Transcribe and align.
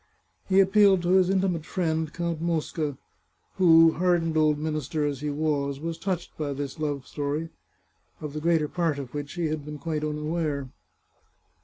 He 0.49 0.59
appealed 0.59 1.03
to 1.03 1.09
his 1.09 1.29
intimate 1.29 1.63
friend, 1.63 2.11
Count 2.11 2.41
Mosca, 2.41 2.97
who, 3.57 3.91
hardened 3.93 4.35
old 4.35 4.57
minister 4.57 5.05
as 5.05 5.21
he 5.21 5.29
was, 5.29 5.79
was 5.79 5.99
touched 5.99 6.35
by 6.39 6.53
this 6.53 6.79
love 6.79 7.05
story, 7.05 7.49
of 8.19 8.33
the 8.33 8.41
greater 8.41 8.67
part 8.67 8.97
of 8.97 9.13
which 9.13 9.33
he 9.33 9.45
had 9.49 9.63
been 9.63 9.77
quite 9.77 10.03
un 10.03 10.17
aware. 10.17 10.69